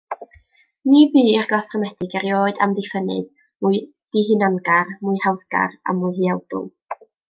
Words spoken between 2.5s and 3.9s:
amddiffynnydd mwy